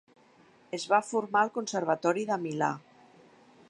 [0.77, 2.73] Es va formar al Conservatori de Milà.